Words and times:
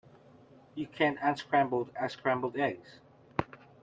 You 0.73 0.87
can't 0.87 1.19
unscramble 1.21 1.89
a 1.95 2.09
scrambled 2.09 2.57
egg. 2.57 2.79